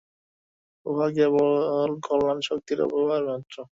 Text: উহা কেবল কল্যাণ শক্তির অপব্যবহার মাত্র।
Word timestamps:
উহা 0.85 1.07
কেবল 1.15 1.49
কল্যাণ 2.05 2.39
শক্তির 2.47 2.79
অপব্যবহার 2.85 3.23
মাত্র। 3.29 3.55